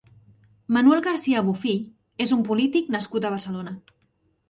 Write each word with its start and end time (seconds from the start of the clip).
Manuel 0.77 1.03
García 1.09 1.45
Bofill 1.51 1.85
és 2.27 2.35
un 2.39 2.43
polític 2.51 2.93
nascut 2.99 3.29
a 3.29 3.35
Barcelona. 3.39 3.81